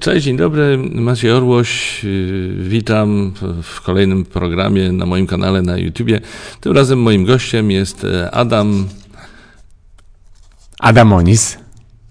[0.00, 2.00] Cześć, dzień dobry, Maciej Orłoś.
[2.58, 6.20] Witam w kolejnym programie na moim kanale na YouTubie.
[6.60, 8.88] Tym razem moim gościem jest Adam.
[10.80, 11.58] Adamonis.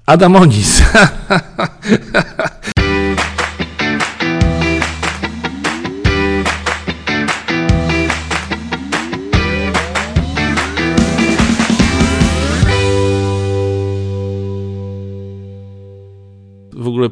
[0.05, 0.81] Adamonis.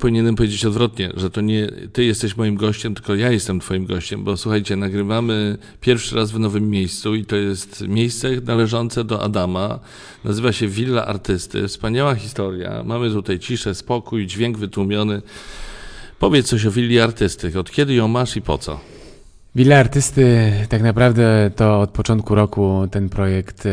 [0.01, 4.23] powinienem powiedzieć odwrotnie, że to nie ty jesteś moim gościem, tylko ja jestem twoim gościem,
[4.23, 9.79] bo słuchajcie, nagrywamy pierwszy raz w nowym miejscu i to jest miejsce należące do Adama.
[10.23, 11.67] Nazywa się Villa Artysty.
[11.67, 12.83] Wspaniała historia.
[12.85, 15.21] Mamy tutaj ciszę, spokój, dźwięk wytłumiony.
[16.19, 17.59] Powiedz coś o Willi Artysty.
[17.59, 19.00] Od kiedy ją masz i po co?
[19.55, 23.69] Willa Artysty, tak naprawdę to od początku roku ten projekt e,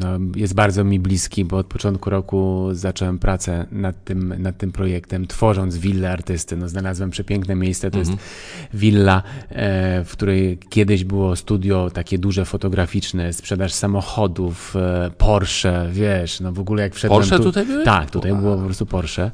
[0.00, 4.72] no, jest bardzo mi bliski, bo od początku roku zacząłem pracę nad tym, nad tym
[4.72, 6.56] projektem, tworząc Willę Artysty.
[6.56, 8.16] No, znalazłem przepiękne miejsce, to mhm.
[8.16, 8.28] jest
[8.74, 16.40] willa, e, w której kiedyś było studio takie duże fotograficzne, sprzedaż samochodów, e, Porsche, wiesz,
[16.40, 17.20] no w ogóle jak wszedłem...
[17.20, 17.84] Porsche tu, tutaj były?
[17.84, 18.40] Tak, tutaj wow.
[18.40, 19.30] było po prostu Porsche.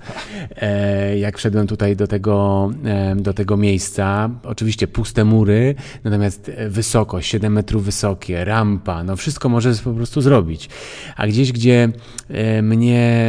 [1.17, 2.71] Jak wszedłem tutaj do tego,
[3.17, 9.49] do tego miejsca, oczywiście puste mury, natomiast e, wysokość, 7 metrów wysokie, rampa, no wszystko
[9.49, 10.69] może po prostu zrobić.
[11.17, 11.89] A gdzieś, gdzie
[12.29, 13.23] e, mnie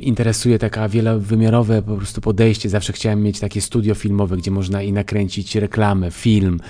[0.00, 4.92] interesuje taka wielowymiarowe po prostu podejście, zawsze chciałem mieć takie studio filmowe, gdzie można i
[4.92, 6.60] nakręcić reklamę, film,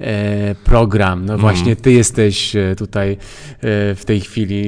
[0.00, 1.26] e, program.
[1.26, 3.16] No właśnie ty jesteś tutaj
[3.96, 4.60] w tej chwili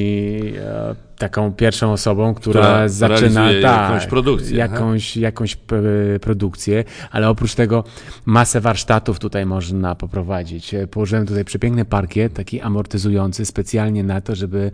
[1.22, 4.56] taką pierwszą osobą, która, która zaczyna tak, jakąś produkcję.
[4.56, 5.56] Jakąś, jakąś
[6.20, 7.84] produkcję, ale oprócz tego
[8.26, 10.74] masę warsztatów tutaj można poprowadzić.
[10.90, 14.70] Położyłem tutaj przepiękny parkiet, taki amortyzujący, specjalnie na to, żeby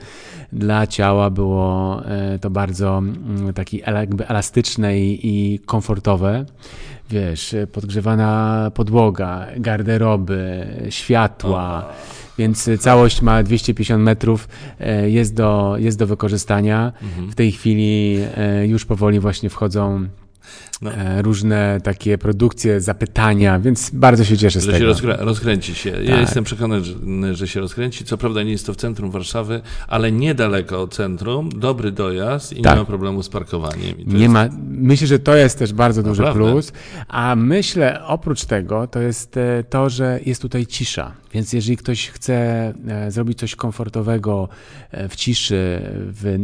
[0.52, 6.44] dla ciała było e, to bardzo mm, taki jakby elastyczne i, i komfortowe
[7.10, 11.86] wiesz, podgrzewana podłoga, garderoby, światła.
[12.38, 14.48] Więc całość ma 250 metrów,
[14.80, 16.92] e, jest do, jest do wykorzystania.
[17.02, 17.30] Mhm.
[17.30, 20.08] W tej chwili e, już powoli właśnie wchodzą
[20.82, 20.92] no.
[20.92, 24.78] E, różne takie produkcje, zapytania, więc bardzo się cieszę z że tego.
[24.84, 25.92] Się rozkrę rozkręci się.
[25.92, 26.04] Tak.
[26.04, 26.84] Ja jestem przekonany,
[27.34, 28.04] że, się rozkręci.
[28.04, 32.62] Co prawda nie jest to w centrum Warszawy, ale niedaleko od centrum, dobry dojazd i
[32.62, 32.72] tak.
[32.72, 33.94] nie ma problemu z parkowaniem.
[34.06, 34.32] nie jest...
[34.32, 34.48] ma.
[34.69, 36.53] Myślę, że to jest też bardzo duży Naprawdę?
[36.53, 36.72] plus.
[37.09, 41.12] A myślę, oprócz tego, to jest e, to, że jest tutaj cisza.
[41.33, 42.34] Więc jeżeli ktoś chce
[42.89, 44.49] e, zrobić coś komfortowego
[45.09, 45.83] w ciszy,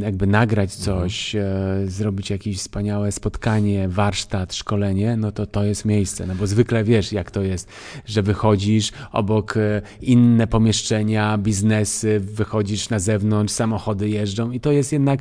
[0.00, 0.84] jakby nagrać mhm.
[0.84, 1.90] coś, mhm.
[1.90, 7.12] zrobić jakieś wspaniałe spotkanie, warsztat, szkolenie, no to to jest miejsce, no bo zwykle wiesz
[7.12, 7.68] jak to jest,
[8.06, 14.92] że wychodzisz obok e, inne pomieszczenia, biznesy, wychodzisz na zewnątrz, samochody jeżdżą i to jest
[14.92, 15.20] jednak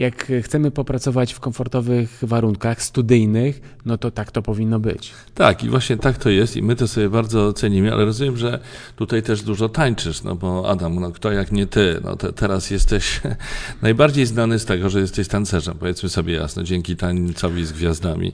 [0.00, 5.12] jak chcemy popracować w komfortowych warunkach studyjnych, no to tak to powinno być.
[5.34, 8.60] Tak, i właśnie tak to jest i my to sobie bardzo cenimy, ale rozumiem, że
[8.96, 12.70] tutaj też dużo tańczysz, no bo Adam, no kto jak nie ty, no te, teraz
[12.70, 13.20] jesteś
[13.82, 18.32] najbardziej znany z tego, że jesteś tancerzem, powiedzmy sobie jasno, dzięki tańcowi z gwiazdami.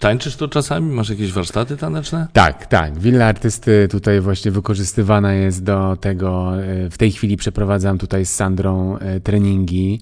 [0.00, 0.92] Tańczysz tu czasami?
[0.92, 2.26] Masz jakieś warsztaty taneczne?
[2.32, 2.98] Tak, tak.
[2.98, 6.62] Willa artysty tutaj właśnie wykorzystywana jest do tego.
[6.62, 10.00] E, w tej chwili przeprowadzam tutaj z Sandrą e, treningi.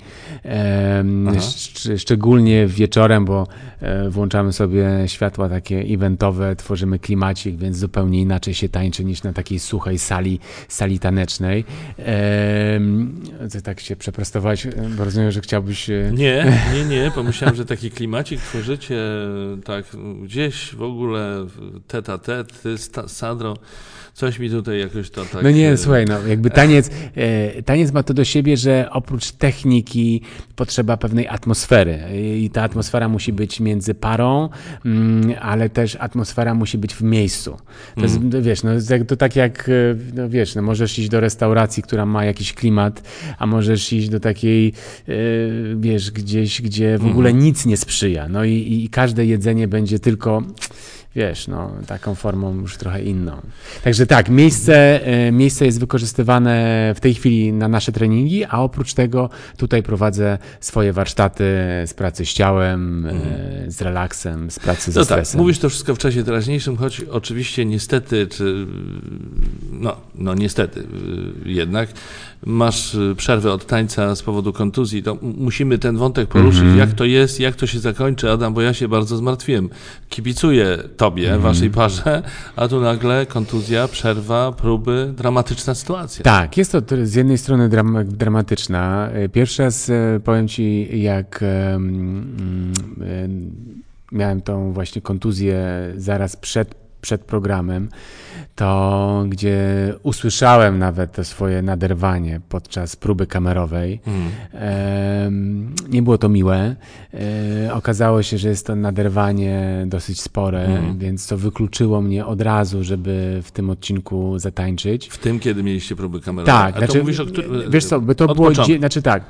[1.97, 3.47] Szczególnie wieczorem, bo
[3.81, 9.33] e, włączamy sobie światła takie eventowe, tworzymy klimacik, więc zupełnie inaczej się tańczy niż na
[9.33, 11.65] takiej suchej sali, sali tanecznej.
[13.65, 14.67] Tak się przeprostować,
[14.97, 15.91] bo rozumiem, że chciałbyś...
[16.13, 17.11] Nie, nie, nie.
[17.15, 18.97] Pomyślałem, że taki klimacik tworzycie
[19.65, 19.88] tak
[20.23, 21.47] gdzieś w ogóle
[21.87, 22.63] teta tet,
[23.07, 23.55] Sandrą,
[24.19, 25.43] coś mi tutaj jakoś to tak...
[25.43, 29.33] No nie, e, słuchaj, no jakby taniec, e, taniec ma to do siebie, że oprócz
[29.33, 30.23] techniki
[30.57, 31.99] potrzeba pewnej atmosfery
[32.39, 34.49] i ta atmosfera musi być między parą,
[34.85, 37.59] mm, ale też atmosfera musi być w miejscu.
[37.95, 38.43] To jest, mm.
[38.43, 38.71] wiesz, no
[39.09, 39.73] to tak jak, e,
[40.15, 43.03] no wiesz, no możesz iść do restauracji, która ma jakiś klimat,
[43.39, 44.73] a możesz iść do takiej,
[45.77, 47.43] wiesz, gdzieś, gdzie w ogóle mm.
[47.43, 48.29] nic nie sprzyja.
[48.29, 50.43] No i, i każde jedzenie będzie tylko
[51.17, 53.33] wiesz, no, taką formą już trochę inną.
[53.85, 58.95] Także tak, miejsce, e, miejsce jest wykorzystywane w tej chwili na nasze treningi, a oprócz
[58.95, 61.45] tego tutaj prowadzę swoje warsztaty
[61.87, 63.21] z pracy z ciałem, mm.
[63.71, 65.33] z relaksem, z pracy ze no tak, stresem.
[65.33, 68.67] Tak, mówisz to wszystko w czasie teraźniejszym, choć oczywiście niestety, czy
[69.73, 71.89] no, no niestety y, jednak
[72.47, 76.79] masz y, przerwę od tańca z powodu kontuzji, to musimy ten wątek poruszyć, mm -hmm.
[76.79, 79.69] jak to jest, jak to się zakończy, Adam, bo ja się bardzo zmartwiłem.
[80.09, 81.43] Kibicuję tobie, mm -hmm.
[81.43, 82.23] waszej parze,
[82.57, 86.25] a tu nagle kontuzja, przerwa, próby, dramatyczna sytuacja.
[86.25, 89.11] Tak, jest to z jednej strony dram dramatyczna.
[89.33, 91.45] Pierwszy raz e, powiem ci, jak
[94.13, 97.89] miałem tą właśnie kontuzję zaraz przed, przed programem,
[98.55, 99.59] to gdzie
[100.03, 104.01] usłyszałem nawet to swoje naderwanie podczas próby kamerowej.
[104.07, 105.75] Mm.
[105.89, 106.77] nie było to miłe.
[107.15, 110.99] E, okazało się, że jest to naderwanie dosyć spore, mm.
[110.99, 115.09] więc to wykluczyło mnie od razu, żeby w tym odcinku zatańczyć.
[115.09, 116.53] W tym, kiedy mieliście próby kamerowe?
[116.53, 116.77] Tak.
[116.77, 117.71] A znaczy, mówisz o którym...
[117.71, 118.51] Wiesz co, by to było...
[118.79, 119.25] Znaczy tak,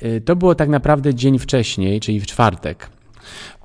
[0.00, 2.99] e, to było tak naprawdę dzień wcześniej, czyli w czwartek.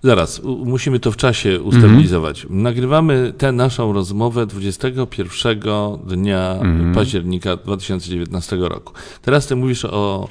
[0.05, 2.45] Zaraz, musimy to w czasie ustabilizować.
[2.45, 2.63] Mm -hmm.
[2.63, 5.59] Nagrywamy tę naszą rozmowę 21
[6.07, 6.95] dnia mm -hmm.
[6.95, 8.93] października 2019 roku.
[9.21, 10.27] Teraz ty mówisz o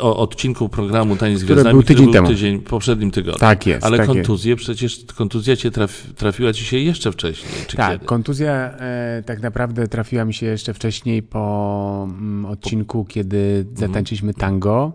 [0.00, 2.28] o odcinku programu Taniec z Gwiazdami, był tydzień który był temu.
[2.28, 3.38] tydzień, poprzednim tygodniu.
[3.38, 3.86] Tak jest.
[3.86, 4.62] Ale tak kontuzję, jest.
[4.62, 8.06] przecież kontuzja cię traf, trafiła ci się jeszcze wcześniej, czy Tak, kiedy?
[8.06, 13.10] kontuzja e, tak naprawdę trafiła mi się jeszcze wcześniej po m, mm, odcinku, po...
[13.10, 13.76] kiedy mhm.
[13.76, 14.92] zatańczyliśmy tango.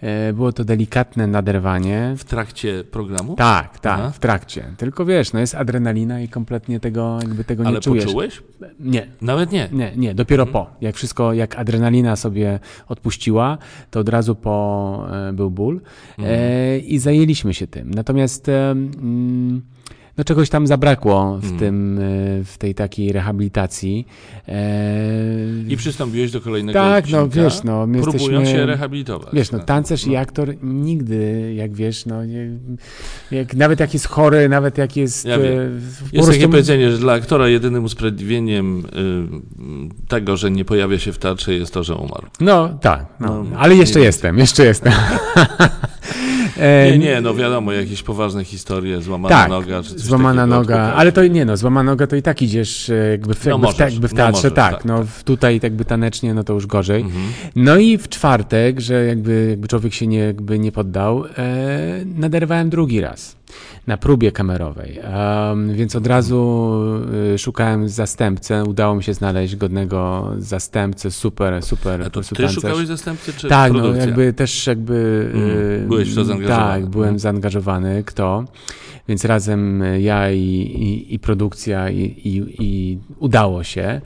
[0.00, 2.14] E, było to delikatne naderwanie.
[2.18, 3.34] W trakcie programu?
[3.34, 4.10] Tak, tak, Aha.
[4.10, 4.64] w trakcie.
[4.76, 8.04] Tylko wiesz, no jest adrenalina i kompletnie tego, jakby tego Ale nie czujesz.
[8.04, 8.42] Ale poczułeś?
[8.80, 9.06] Nie.
[9.20, 9.68] Nawet nie?
[9.72, 10.52] Nie, nie, dopiero mhm.
[10.66, 10.76] po.
[10.80, 13.58] Jak wszystko, jak adrenalina sobie odpuściła,
[13.90, 15.80] to od razu po e, był ból
[16.18, 16.80] mhm.
[16.80, 17.90] i zajęliśmy się tym.
[17.90, 18.50] Natomiast
[20.18, 21.58] no czegoś tam zabrakło w, hmm.
[21.58, 22.02] tym, e,
[22.44, 24.06] w tej takiej rehabilitacji.
[25.68, 29.28] I przystąpiłeś do kolejnego Tak, odcinka, no wiesz, no my próbując jesteśmy, się rehabilitować.
[29.32, 30.12] Wiesz, no tancerz no.
[30.12, 32.48] i aktor nigdy, jak wiesz, no nie,
[33.30, 35.24] jak, nawet jak jest chory, nawet jak jest...
[35.24, 35.80] Ja wiem.
[36.12, 38.84] Jest takie powiedzenie, że dla aktora jedynym usprawiedliwieniem
[39.98, 42.26] y, tego, że nie pojawia się w teatrze jest to, że umarł.
[42.40, 43.44] No tak, no.
[43.50, 44.92] no ale jeszcze jestem, jeszcze jestem.
[46.58, 51.12] Nie, nie, no wiadomo, jakieś poważne historie, złamana tak, noga, czy coś złamana noga, ale
[51.12, 53.76] to nie no, złamana noga to i tak idziesz e, jakby w, no jakby, możesz,
[53.76, 55.22] w, jakby w no teatrze, no możesz, tak, tak, no tak.
[55.22, 57.02] tutaj jakby tanecznie, no to już gorzej.
[57.02, 57.24] Mhm.
[57.56, 62.70] No i w czwartek, że jakby, jakby człowiek się nie, jakby nie poddał, e, naderwałem
[62.70, 63.36] drugi raz
[63.86, 65.00] na próbie kamerowej,
[65.48, 66.70] um, więc od razu
[67.34, 72.02] y, szukałem zastępcę, udało mi się znaleźć godnego zastępcę, super, super.
[72.02, 74.04] A to ty szukałeś zastępcy, czy Tak, no produkcja?
[74.04, 75.30] no jakby też jakby...
[75.34, 76.45] Mm, byłeś w to zaangażowany.
[76.48, 77.18] Tak, byłem mm.
[77.18, 78.44] zaangażowany, kto
[79.08, 84.00] więc razem ja i, i, i produkcja i, i, udało się.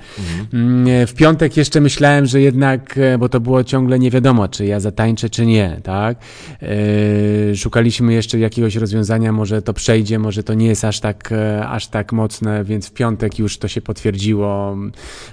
[0.52, 1.06] Mhm.
[1.06, 4.80] W piątek jeszcze myślałem, że jednak, e, bo to było ciągle nie wiadomo, czy ja
[4.80, 6.18] zatańczę, czy nie, tak?
[6.62, 11.68] E, szukaliśmy jeszcze jakiegoś rozwiązania, może to przejdzie, może to nie jest aż tak, e,
[11.68, 14.76] aż tak mocne, więc w piątek już to się potwierdziło,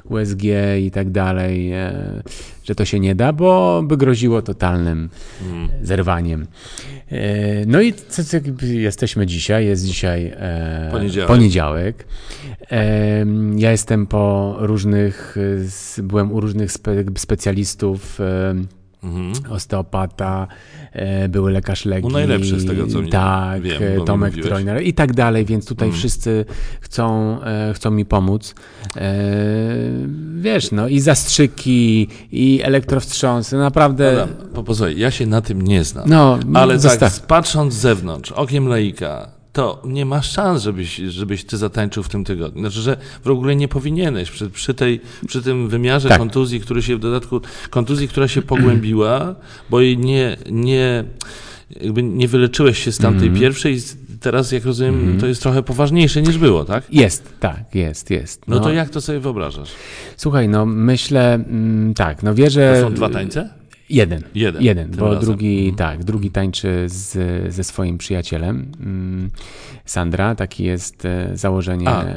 [0.03, 0.43] USG
[0.81, 1.71] i tak dalej,
[2.67, 5.09] że to się nie da, bo by groziło totalnym
[5.41, 5.85] mhm.
[5.85, 6.47] zerwaniem.
[7.67, 11.27] No i co, co, jesteśmy dzisiaj, jest dzisiaj e, poniedziałek.
[11.27, 12.07] poniedziałek.
[12.71, 13.25] E,
[13.55, 15.35] ja jestem po różnych,
[16.03, 18.19] byłem u różnych spe, specjalistów.
[19.03, 19.33] Mhm.
[19.51, 20.47] osteopata,
[20.91, 22.07] e, były lekarz Legii.
[22.07, 25.99] U najlepszy z tego, co Tak, wiem, Tomek Trojner i tak dalej, więc tutaj mhm.
[25.99, 26.45] wszyscy
[26.81, 28.55] chcą, e, chcą mi pomóc.
[28.95, 29.15] E,
[30.35, 34.11] wiesz, no i zastrzyki, i elektrowstrząsy, naprawdę...
[34.23, 38.67] Adam, posłuchaj, ja się na tym nie znam, no, ale tak, patrząc z zewnątrz, okiem
[38.67, 42.61] laika, to nie ma szans, żebyś, żebyś ty zatańczył w tym tygodniu.
[42.61, 46.17] Znaczy, że w ogóle nie powinieneś przy, przy, tej, przy tym wymiarze tak.
[46.17, 49.35] kontuzji, który się w dodatku, kontuzji, która się pogłębiła,
[49.69, 51.03] bo jej nie, nie,
[51.81, 53.39] jakby nie wyleczyłeś się z tamtej mm.
[53.39, 53.77] pierwszej,
[54.19, 55.19] teraz, jak rozumiem, mm.
[55.19, 56.83] to jest trochę poważniejsze niż było, tak?
[56.93, 58.47] Jest, tak, jest, jest.
[58.47, 59.69] No, no to jak to sobie wyobrażasz?
[60.17, 62.79] Słuchaj, no myślę, mm, tak, no wierzę...
[62.81, 63.49] To są dwa tańce?
[63.89, 64.23] Jeden.
[64.35, 64.63] Jeden.
[64.63, 65.21] Jeden, bo razem.
[65.21, 65.75] drugi, mhm.
[65.75, 68.71] tak, drugi tańczy z, ze swoim przyjacielem.
[68.79, 69.29] Mm,
[69.85, 72.15] Sandra, taki jest e, założenie A, e,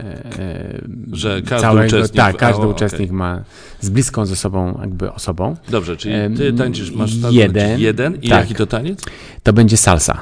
[1.13, 2.17] że każdy całego, uczestnik...
[2.17, 3.19] Tak, każdy o, uczestnik okay.
[3.19, 3.45] ma
[3.81, 5.57] z bliską ze sobą jakby osobą.
[5.69, 9.01] Dobrze, czyli ty tańczysz, masz jeden, jeden i tak, jaki to taniec?
[9.43, 10.21] To będzie salsa.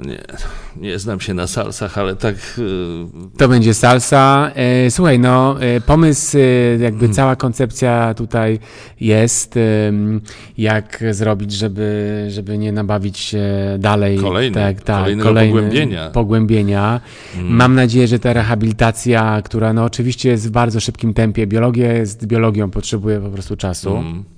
[0.00, 0.22] Nie,
[0.76, 2.34] nie znam się na salsach, ale tak.
[2.58, 4.50] Y, to będzie salsa.
[4.54, 6.40] E, słuchaj, no, e, pomysł, e,
[6.78, 7.14] jakby hmm.
[7.14, 8.58] cała koncepcja tutaj
[9.00, 9.58] jest,
[10.58, 13.44] jak zrobić, żeby, żeby nie nabawić się
[13.78, 14.18] dalej.
[14.18, 16.10] Kolejny, tak, tak, kolejne pogłębienia.
[16.10, 17.00] pogłębienia.
[17.34, 17.56] Hmm.
[17.56, 22.26] Mam nadzieję, że ta rehabilitacja, która no oczywiście jest w bardzo szybkim tempie, biologia jest
[22.26, 23.90] biologią, potrzebuje po prostu czasu.
[23.90, 24.35] Hmm.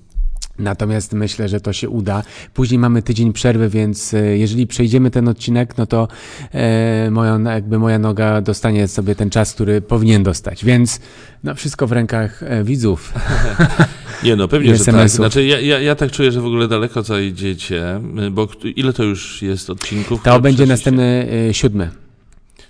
[0.59, 2.23] Natomiast myślę, że to się uda.
[2.55, 6.09] Później mamy tydzień przerwy, więc e, jeżeli przejdziemy ten odcinek, no to
[6.53, 10.65] e, moja, jakby moja noga dostanie sobie ten czas, który powinien dostać.
[10.65, 11.01] Więc
[11.45, 13.13] no, wszystko w rękach e, widzów.
[14.25, 15.09] Nie, no pewnie, że tak.
[15.09, 18.01] Znaczy, ja, ja, ja tak czuję, że w ogóle daleko zajdziecie,
[18.31, 20.23] bo ile to już jest odcinków?
[20.23, 21.91] To będzie następny e, siódmy.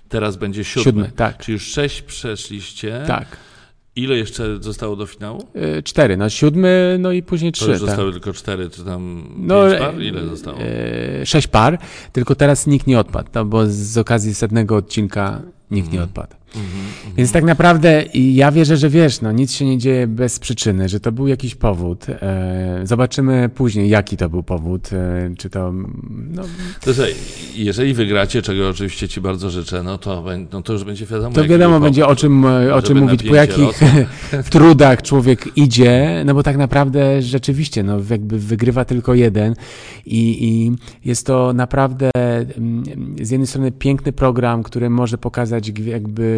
[0.09, 0.85] Teraz będzie siódmy.
[0.85, 1.38] Siódmy, tak.
[1.38, 3.02] Czyli już sześć przeszliście.
[3.07, 3.47] Tak.
[3.97, 5.49] Ile jeszcze zostało do finału?
[5.54, 7.64] E, cztery, no siódmy, no i później trzy.
[7.64, 7.88] To już tak.
[7.88, 10.00] zostały tylko cztery, czy tam No, pięć par?
[10.00, 10.59] Ile zostało?
[10.61, 11.78] E, sześć par,
[12.12, 16.37] tylko teraz nikt nie odpadł, no bo z okazji setnego odcinka nikt nie odpadł.
[17.16, 21.00] Więc tak naprawdę ja wierzę, że wiesz, no nic się nie dzieje bez przyczyny, że
[21.00, 22.06] to był jakiś powód.
[22.08, 25.72] E, zobaczymy później, jaki to był powód, e, czy to,
[26.30, 26.42] no,
[26.80, 27.14] To słuchaj,
[27.54, 31.34] jeżeli wygracie, czego oczywiście Ci bardzo życzę, no to, no to już będzie wiadomo.
[31.34, 32.20] to wiadomo był będzie o powód.
[32.20, 33.80] czym, e, o czym mówić, po jakich
[34.50, 39.54] trudach człowiek idzie, no bo tak naprawdę rzeczywiście, no jakby wygrywa tylko jeden
[40.06, 40.72] i, i
[41.08, 42.84] jest to naprawdę mm,
[43.20, 46.38] z jednej strony piękny program, który może pokazać jakby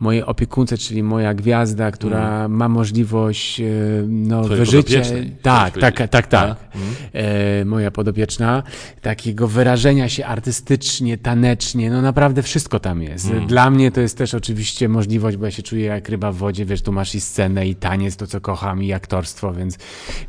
[0.00, 3.64] mojej opiekunce, czyli moja gwiazda, która ma możliwość e,
[4.08, 5.02] no, wyżycia.
[5.42, 6.56] Tak, tak, tak, tak.
[6.74, 6.94] Mhm.
[7.12, 8.62] E, moja podopieczna,
[9.02, 13.26] takiego wyrażenia się artystycznie, tanecznie, no naprawdę wszystko tam jest.
[13.26, 13.46] Mhm.
[13.46, 16.64] Dla mnie to jest też oczywiście możliwość, bo ja się czuję jak ryba w wodzie,
[16.64, 19.78] wiesz, tu masz i scenę, i taniec, to co kocham, i aktorstwo, więc,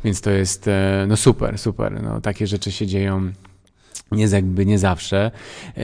[0.04, 2.02] więc to jest e, no super, super.
[2.02, 3.32] No, takie rzeczy się dzieją.
[4.12, 5.30] Nie, z- jakby nie zawsze.
[5.76, 5.82] Yy,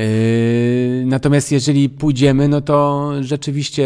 [1.07, 3.83] natomiast jeżeli pójdziemy, no to rzeczywiście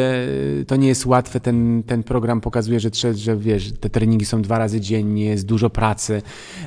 [0.59, 1.41] yy, to nie jest łatwe.
[1.41, 5.71] Ten, ten program pokazuje, że, że wiesz, te treningi są dwa razy dziennie, jest dużo
[5.71, 6.23] pracy,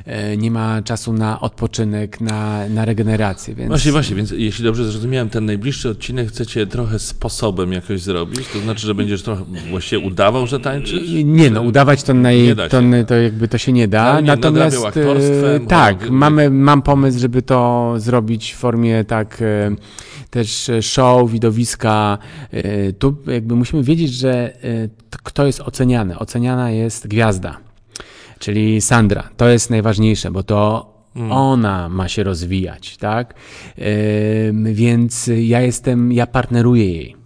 [0.07, 3.55] yy, nie ma czasu na odpoczynek, na, na regenerację.
[3.55, 3.67] Więc...
[3.67, 8.59] Właśnie, właśnie, więc jeśli dobrze zrozumiałem, ten najbliższy odcinek chcecie trochę sposobem jakoś zrobić, to
[8.59, 11.09] znaczy, że będziesz trochę właściwie udawał, że tańczysz?
[11.23, 13.05] Nie, no udawać to, naj, Nie da to, się.
[13.07, 14.21] to jakby to się nie da.
[14.21, 17.61] Nie, Natomiast aktorstwem, e, tak, mamy, mam pomysł, żeby to
[17.98, 19.75] zrobić w formie tak e,
[20.30, 22.18] też show, widowiska.
[22.51, 24.89] E, Tu jakby musimy wiedzieć, że e,
[25.24, 26.20] kto jest oceniany.
[26.20, 27.58] Oceniana jest gwiazda,
[28.39, 29.30] czyli Sandra.
[29.38, 30.91] To jest najważniejsze, bo to
[31.30, 33.34] ona ma się rozwijać, tak?
[34.63, 37.20] Więc ja jestem, ja partneruję jej.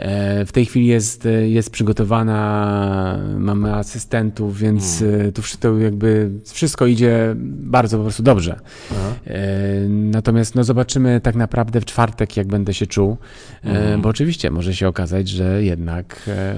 [0.00, 6.86] E, W tej chwili jest, jest przygotowana, mamy asystentów, więc e, tu wszystko jakby wszystko
[6.86, 8.60] idzie bardzo po prostu dobrze.
[9.26, 9.40] E,
[9.88, 13.16] Natomiast no zobaczymy tak naprawdę w czwartek, jak będę się czuł,
[13.64, 16.54] e, bo oczywiście może się okazać, że jednak e,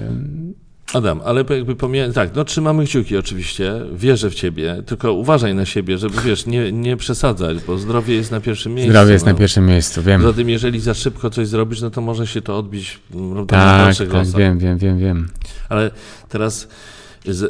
[0.92, 5.64] Adam, ale jakby pomijając, tak, no trzymamy kciuki oczywiście, wierzę w ciebie, tylko uważaj na
[5.66, 8.92] siebie, żeby wiesz, nie, nie przesadzać, bo zdrowie jest na pierwszym miejscu.
[8.92, 9.32] zdrowie jest no.
[9.32, 10.20] na pierwszym miejscu, wiem.
[10.20, 13.56] Poza tym, jeżeli za szybko coś zrobisz, no to może się to odbić mm, prawda,
[13.56, 14.40] na Tak, dalszych tak, losach.
[14.40, 15.28] wiem, wiem, wiem, wiem.
[15.68, 15.90] Ale
[16.28, 16.68] teraz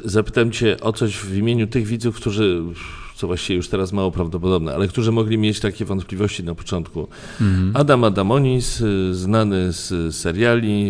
[0.04, 2.62] zapytam Cię o coś w imieniu tych widzów, którzy,
[3.23, 7.09] co właściwie już teraz mało prawdopodobne, ale którzy mogli mieć takie wątpliwości na początku.
[7.75, 10.85] Adam Adamonis, y, znany z seriali,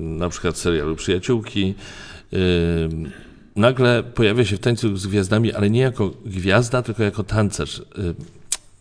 [0.00, 1.74] na przykład serialu Przyjaciółki,
[2.32, 2.36] y,
[3.56, 7.78] nagle pojawia się w tańcu z gwiazdami, ale nie jako gwiazda, tylko jako tancerz.
[7.78, 7.84] Y,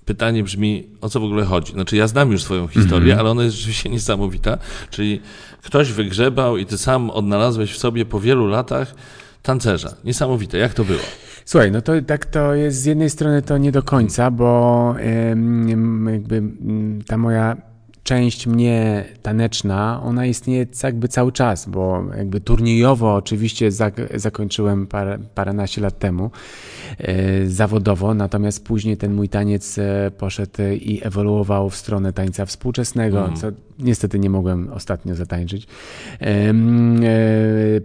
[0.06, 1.74] Pytanie brzmi, o co w ogóle chodzi?
[1.74, 4.58] Znaczy, ja znam już swoją historię, ale ona jest rzeczywiście niesamowita.
[4.90, 5.22] Czyli
[5.64, 8.96] ktoś wygrzebał i ty sam odnalazłeś w sobie po wielu latach
[9.44, 9.96] tancerza.
[10.04, 10.58] Niesamowite.
[10.58, 11.25] Jak to było?
[11.46, 14.96] Słuchaj, no to tak to jest z jednej strony to nie do końca, bo
[16.12, 17.58] jakby mm, ta moja
[18.06, 25.18] część mnie taneczna, ona istnieje jakby cały czas, bo jakby turniejowo oczywiście zak- zakończyłem parę,
[25.36, 26.32] paręnaście lat temu
[26.98, 33.30] e, zawodowo, natomiast później ten mój taniec e, poszedł i ewoluował w stronę tańca współczesnego,
[33.36, 33.48] co
[33.80, 35.68] niestety nie mogłem ostatnio zatańczyć.
[36.22, 36.54] E,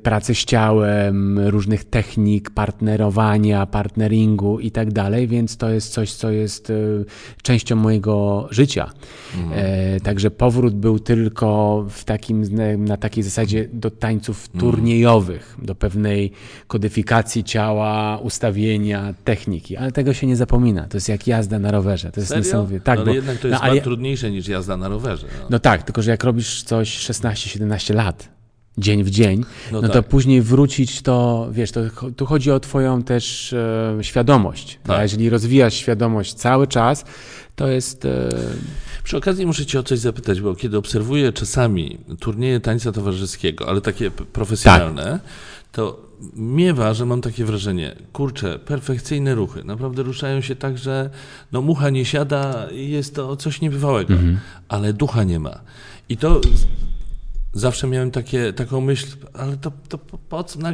[0.03, 6.31] Pracy z ciałem, różnych technik, partnerowania, partneringu i tak dalej, więc to jest coś, co
[6.31, 6.73] jest
[7.43, 8.91] częścią mojego życia.
[9.55, 12.45] E, Także powrót był tylko w takim,
[12.79, 16.33] na takiej zasadzie do tańców turniejowych, do pewnej
[16.67, 20.89] kodyfikacji ciała, ustawienia, techniki, ale tego się nie zapomina.
[20.89, 22.13] To jest jak jazda na rowerze.
[22.13, 22.45] To jest Serio?
[22.45, 22.81] niesamowite.
[22.81, 25.27] Tak, no, ale jednak to jest no, ale- trudniejsze niż jazda na rowerze.
[25.41, 25.47] No.
[25.51, 28.29] no tak, tylko że jak robisz coś 16-17 lat,
[28.79, 30.09] dzień w dzień, No no, to tak.
[30.09, 31.81] później wrócić to, wiesz, to,
[32.17, 34.79] tu chodzi o twoją też e, świadomość.
[34.83, 34.99] Tak.
[34.99, 37.05] A jeżeli rozwijasz świadomość cały czas,
[37.57, 38.05] to jest...
[38.05, 38.29] E,
[39.05, 43.81] Przy okazji muszę Cię o coś zapytać, bo kiedy obserwuję czasami turnieje tańca towarzyskiego, ale
[43.81, 45.21] takie profesjonalne, Tak.
[45.73, 51.11] to miewa, że mam takie wrażenie, kurczę, perfekcyjne ruchy, naprawdę ruszają się tak, że
[51.53, 54.39] no mucha nie siada i jest to coś niebywałego, Mhm.
[54.69, 55.61] ale ducha nie ma.
[56.09, 56.41] I to
[57.53, 60.73] zawsze miałem takie, taką myśl, ale to, to po, co, na,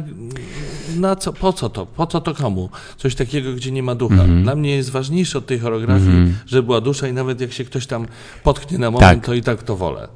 [0.95, 2.69] na co, po co to, po co to komu?
[2.97, 4.15] Coś takiego, gdzie nie ma ducha.
[4.15, 4.43] Mhm.
[4.43, 7.87] Dla mnie jest ważniejsze od tej choreografii, żeby była dusza i nawet jak się ktoś
[7.87, 8.05] tam
[8.43, 9.25] potknie na moment, Tak.
[9.25, 10.07] to i tak to wolę.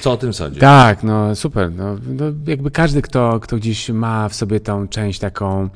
[0.00, 0.60] Co o tym sądzisz?
[0.60, 1.72] Tak, no super.
[1.72, 5.68] No, no, jakby każdy, kto, kto gdzieś ma w sobie tą część taką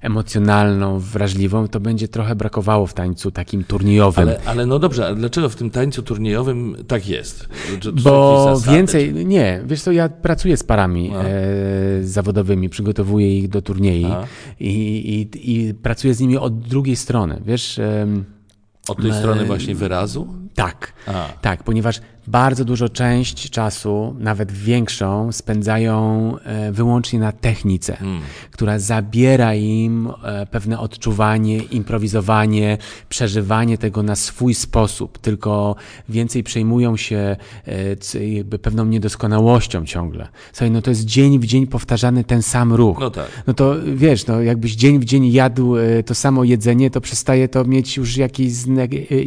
[0.00, 4.28] emocjonalną, wrażliwą, to będzie trochę brakowało w tańcu takim turniejowym.
[4.28, 7.48] Ale, ale no dobrze, a dlaczego w tym tańcu turniejowym tak jest?
[7.80, 13.62] Czy, Bo więcej, nie, wiesz co, ja pracuję z parami e, zawodowymi, przygotowuję ich do
[13.62, 14.06] turniej
[14.60, 17.78] i, i, i pracuję z nimi od drugiej strony, wiesz...
[17.78, 18.06] E,
[18.88, 20.28] od tej strony właśnie wyrazu?
[20.58, 20.92] Tak,
[21.42, 28.20] tak, ponieważ bardzo dużo część czasu, nawet większą, spędzają e, wyłącznie na technice, hmm.
[28.50, 35.76] która zabiera im e, pewne odczuwanie, improwizowanie, przeżywanie tego na swój sposób, tylko
[36.08, 37.36] więcej przejmują się
[38.14, 40.28] e, jakby pewną niedoskonałością ciągle.
[40.52, 42.98] Słuchaj, no to jest dzień w dzień powtarzany ten sam ruch.
[43.00, 43.42] No tak.
[43.46, 45.74] No to wiesz, no jakbyś dzień w dzień jadł
[46.06, 48.52] to samo jedzenie, to przestaje to mieć już jakieś,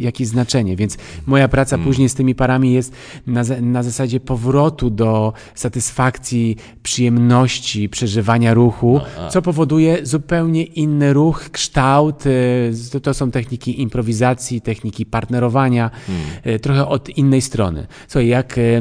[0.00, 1.86] jakieś znaczenie, więc moja praca hmm.
[1.88, 2.92] później z tymi parami jest
[3.26, 11.50] na, na zasadzie powrotu do satysfakcji, przyjemności, przeżywania ruchu, no, co powoduje zupełnie inny ruch,
[11.50, 12.26] kształt.
[12.26, 16.56] Y, to, to są techniki improwizacji, techniki partnerowania, hmm.
[16.56, 17.86] Y, trochę od innej strony.
[18.08, 18.80] Słuchaj, jak y,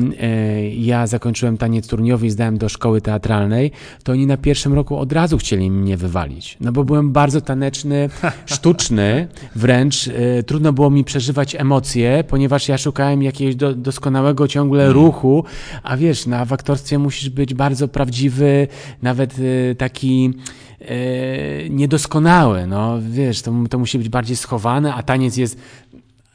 [0.78, 3.72] ja zakończyłem taniec turniejowy i zdałem do szkoły teatralnej,
[4.04, 8.10] to oni na pierwszym roku od razu chcieli mnie wywalić, no bo byłem bardzo taneczny,
[8.46, 10.10] sztuczny, wręcz
[10.46, 14.94] trudno było mi przeżywać emocje, ponieważ ja szukałem jakiegoś do, doskonałego ciągle mm.
[14.94, 15.44] ruchu,
[15.84, 18.68] a wiesz, na w aktorstwie musisz być bardzo prawdziwy,
[19.02, 20.34] nawet y, taki
[20.82, 25.60] e, niedoskonały, no wiesz, to, to musi być bardziej schowane, a taniec jest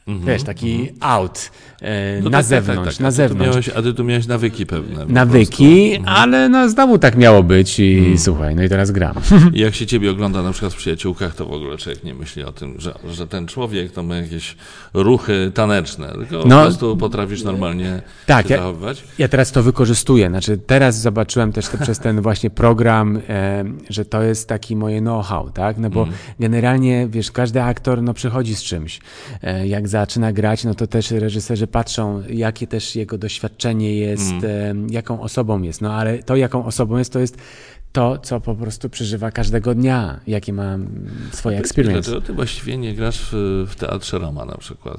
[0.07, 0.91] -hmm, wiesz, taki -hmm.
[0.99, 3.49] out e, no na tak, tak zewnątrz, tak, tak, na zewnątrz.
[3.49, 5.05] Miałeś, a ty tu miałeś nawyki pewne.
[5.07, 6.03] Nawyki, -hmm.
[6.05, 8.17] ale no znowu tak miało być i mhm.
[8.17, 9.15] słuchaj, no i teraz gram.
[9.53, 12.43] I jak się ciebie ogląda na przykład w przyjaciółkach, to w ogóle człowiek nie myśli
[12.43, 14.55] o tym, że, że ten człowiek to ma jakieś
[14.93, 19.03] ruchy taneczne, tylko no, po prostu potrafisz normalnie tak, się ja, zachowywać.
[19.17, 24.05] Ja teraz to wykorzystuję, znaczy teraz zobaczyłem też to przez ten właśnie program, e, że
[24.05, 26.17] to jest taki moje know-how, tak, no bo mhm.
[26.39, 28.99] generalnie, wiesz, każdy aktor no przychodzi z czymś,
[29.41, 34.89] e, jak zaczyna grać, no to też reżyserzy patrzą, jakie też jego doświadczenie jest, mm.
[34.89, 35.81] jaką osobą jest.
[35.81, 37.37] No ale to, jaką osobą jest, to jest
[37.91, 40.77] to, co po prostu przeżywa każdego dnia, jakie ma
[41.31, 42.11] swoje experience.
[42.11, 43.29] Dlaczego ty właściwie nie grasz
[43.67, 44.97] w, Teatrze Roma na przykład?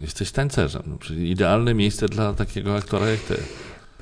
[0.00, 3.36] Jesteś tańcerzem, czyli idealne miejsce dla takiego aktora jak ty.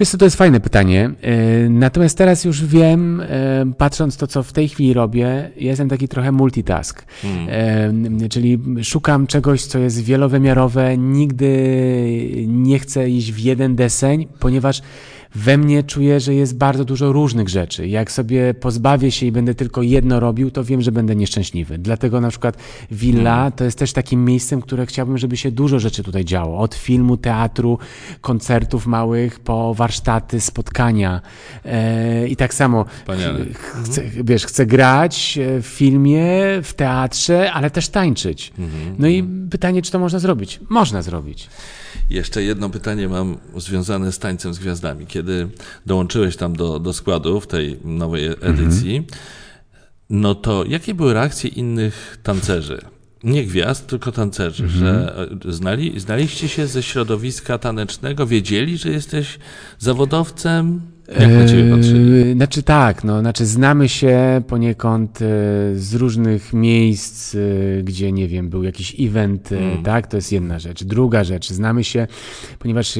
[0.00, 1.10] Wiesz co, to jest fajne pytanie.
[1.22, 3.26] E, natomiast teraz już wiem, e,
[3.78, 7.04] patrząc to, co w tej chwili robię, jestem taki trochę multitask.
[7.23, 7.49] Hmm.
[8.25, 11.49] E, czyli szukam czegoś, co jest wielowymiarowe, nigdy
[12.47, 14.82] nie chcę iść w jeden deseń, ponieważ
[15.34, 17.88] we mnie czuję, że jest bardzo dużo różnych rzeczy.
[17.88, 21.78] Jak sobie pozbawię się i będę tylko jedno robił, to wiem, że będę nieszczęśliwy.
[21.78, 22.56] Dlatego na przykład
[22.90, 23.52] Villa mm.
[23.52, 26.58] to jest też takim miejscem, które chciałbym, żeby się dużo rzeczy tutaj działo.
[26.58, 27.78] Od filmu, teatru,
[28.20, 31.20] koncertów małych, po warsztaty, spotkania.
[31.64, 32.84] E, I tak samo
[33.84, 38.52] chcę, wiesz, chcę grać w filmie, w teatrze, ale też tańczyć.
[38.58, 39.49] Mhm, no i mhm.
[39.49, 40.60] pytanie, czy to można zrobić?
[40.68, 41.49] Można zrobić.
[42.11, 45.07] Jeszcze jedno pytanie mam związane z tańcem z gwiazdami.
[45.07, 45.49] Kiedy
[45.87, 49.21] dołączyłeś tam do, do składu w tej nowej edycji, mhm.
[50.11, 52.78] no to jakie były reakcje innych tancerzy?
[53.25, 54.80] Nie gwiazd, tylko tancerzy, mhm.
[54.80, 55.17] że
[55.49, 59.39] e, znali, znaliście się ze środowiska tanecznego, wiedzieli, że jesteś
[59.78, 62.10] zawodowcem, jak na ciebie patrzyli?
[62.10, 65.25] Yy, znaczy tak, no, znaczy znamy się poniekąd e,
[65.75, 67.38] z różnych miejsc, e,
[67.82, 69.82] gdzie nie wiem, był jakiś event, mm.
[69.82, 70.84] tak, to jest jedna rzecz.
[70.84, 72.06] Druga rzecz, znamy się,
[72.58, 72.99] ponieważ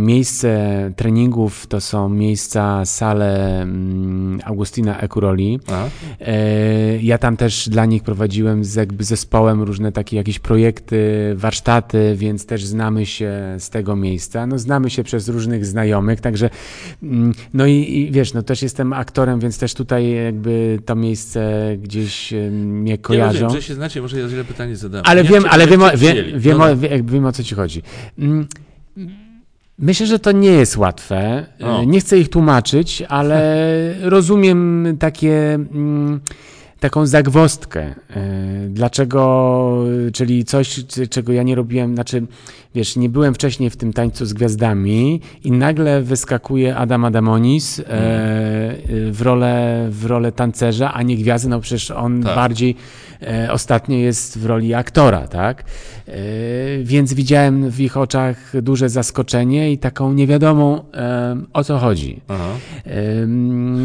[0.00, 3.66] miejsce treningów to są miejsca, sale
[4.44, 5.60] Augustina Ekuroli.
[7.00, 12.46] Ja tam też dla nich prowadziłem z jakby zespołem różne takie jakieś projekty, warsztaty, więc
[12.46, 14.46] też znamy się z tego miejsca.
[14.46, 16.75] No znamy się przez różnych znajomych, także Mm,
[17.54, 22.34] no i, i, wiesz, no też jestem aktorem, więc też tutaj jakby to miejsce gdzieś
[22.50, 23.34] mnie kojarzą.
[23.34, 25.04] Ja rozumiem, że się znacie, może ja źle pytanie zadałem.
[25.08, 27.82] Ale wiem, ale wiem, wiem, wiem, no, o, wiem o co ci chodzi.
[28.18, 28.46] Mm,
[29.78, 31.46] myślę, że to nie jest łatwe.
[31.62, 31.84] O.
[31.84, 33.66] Nie chcę ich tłumaczyć, ale
[34.14, 36.20] rozumiem takie mm,
[36.80, 37.82] taką zagwostkę.
[37.82, 37.94] E,
[38.68, 42.26] dlaczego, czyli coś, czego ja nie robiłem, znaczy,
[42.74, 47.84] wiesz, nie byłem wcześniej w tym tańcu z gwiazdami i nagle wyskakuje Adam Adamonis e,
[49.10, 52.34] w rolę, w rolę tancerza, a nie gwiazdy, no przecież on tak.
[52.34, 52.76] bardziej
[53.22, 55.64] e, ostatnio jest w roli aktora, tak?
[56.82, 60.84] Więc widziałem w ich oczach duże zaskoczenie i taką niewiadomą
[61.52, 62.20] o co chodzi.
[62.28, 62.48] Aha.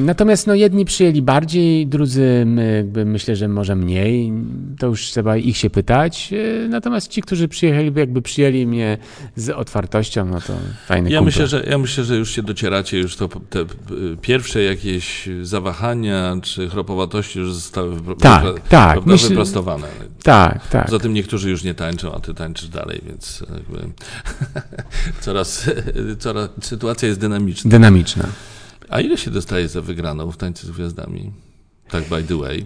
[0.05, 2.45] Natomiast no, jedni przyjęli bardziej, drudzy
[2.81, 4.33] jakby myślę, że może mniej.
[4.79, 6.33] To już trzeba ich się pytać.
[6.33, 8.97] E, natomiast ci, którzy przyjechali, jakby przyjęli mnie
[9.35, 10.53] z otwartością, no to
[10.87, 11.25] fajny ja kumpel.
[11.25, 13.65] myślę, że Ja myślę, że już się docieracie, już to te
[14.21, 19.87] pierwsze jakieś zawahania czy chropowatości już zostały tak, tak, prawda, myślę, wyprostowane.
[20.23, 20.85] Tak, tak.
[20.85, 23.93] Poza tym niektórzy już nie tańczą, a ty tańczysz dalej, więc jakby
[25.25, 25.69] coraz,
[26.19, 27.71] coraz sytuacja jest dynamiczna.
[27.71, 28.25] Dynamiczna.
[28.89, 31.31] A ile się dostaje za wygraną w tańcu z gwiazdami?
[31.91, 32.65] Tak by the way.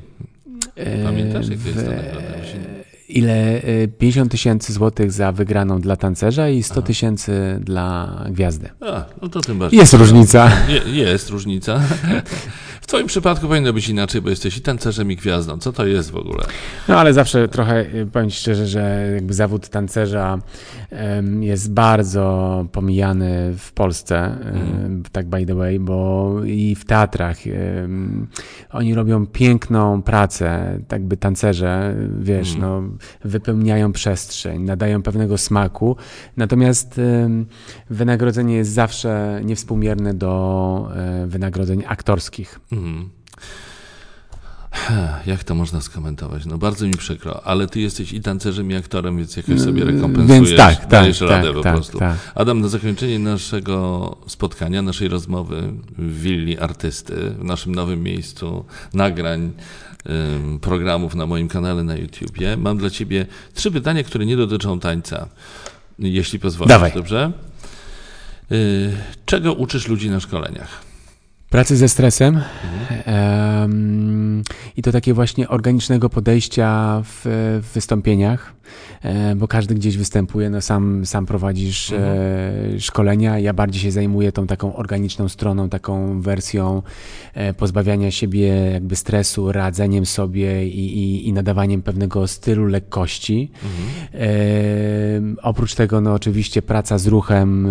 [1.03, 2.25] Pamiętasz, jak to jest ta nagroda?
[3.09, 3.61] Ile?
[3.97, 8.69] 50 tysięcy złotych za wygraną dla tancerza i 100 tysięcy dla gwiazdy.
[8.81, 9.79] A, no to tym bardziej.
[9.79, 10.51] Jest różnica.
[10.67, 11.81] Je, jest różnica.
[12.85, 15.57] W Twoim przypadku powinno być inaczej, bo jesteś i tancerzem, i gwiazdą.
[15.57, 16.43] Co to jest w ogóle?
[16.87, 20.39] No ale zawsze trochę, powiem Ci szczerze, że jakby zawód tancerza
[21.39, 25.03] jest bardzo pomijany w Polsce, mm.
[25.11, 27.37] tak by the way, bo i w teatrach
[28.71, 32.61] oni robią piękną pracę, tak by tancerze, wiesz, mm.
[32.61, 32.83] no,
[33.23, 35.95] wypełniają przestrzeń, nadają pewnego smaku,
[36.37, 37.01] natomiast
[37.89, 42.59] wynagrodzenie jest zawsze niewspółmierne do e, wynagrodzeń aktorskich.
[42.75, 43.09] Mhm.
[45.25, 46.45] Jak to można skomentować?
[46.45, 50.49] No bardzo mi przykro, ale ty jesteś i tancerzem, i aktorem, więc jakoś sobie rekompensujesz,
[50.49, 51.99] więc tak, dajesz tak, radę tak, po tak, prostu.
[51.99, 52.17] Tak.
[52.35, 59.51] Adam, na zakończenie naszego spotkania, naszej rozmowy w willi artysty, w naszym nowym miejscu nagrań,
[60.61, 65.27] programów na moim kanale na YouTubie, mam dla ciebie trzy pytania, które nie dotyczą tańca,
[65.99, 66.69] jeśli pozwolisz.
[66.69, 66.91] Dawaj.
[66.93, 67.31] Dobrze?
[68.51, 68.93] Y,
[69.25, 70.94] czego uczysz ludzi na szkoleniach?
[71.55, 72.41] Pracy ze stresem
[73.05, 74.43] mhm.
[74.77, 77.21] i to takie właśnie organicznego podejścia w,
[77.63, 78.55] w wystąpieniach.
[79.03, 82.79] E, bo każdy gdzieś występuje, no sam, sam prowadzisz e, mhm.
[82.79, 83.39] szkolenia.
[83.39, 86.81] Ja bardziej się zajmuję tą taką organiczną stroną, taką wersją
[87.33, 93.51] e, pozbawiania siebie jakby stresu, radzeniem sobie i, i, i nadawaniem pewnego stylu lekkości.
[93.63, 95.35] Mhm.
[95.41, 97.67] oprócz tego, no oczywiście praca z ruchem